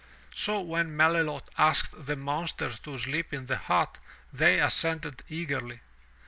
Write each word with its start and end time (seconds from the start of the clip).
So 0.33 0.61
when 0.61 0.97
Melilot 0.97 1.47
asked 1.59 2.07
the 2.07 2.15
monsters 2.15 2.79
to 2.79 2.97
sleep 2.97 3.31
in 3.33 3.45
the 3.45 3.57
hut, 3.57 3.99
they 4.33 4.59
assented 4.59 5.21
eagerly. 5.29 5.81